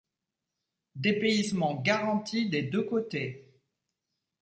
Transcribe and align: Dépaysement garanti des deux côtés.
Dépaysement 0.95 1.75
garanti 1.75 2.49
des 2.49 2.63
deux 2.63 2.81
côtés. 2.81 3.61